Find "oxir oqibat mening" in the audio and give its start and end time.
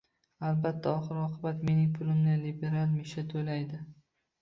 0.93-1.93